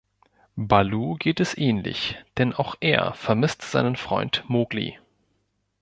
[0.55, 4.97] Balu geht es ähnlich, denn auch er vermisst seinen Freund Mogli.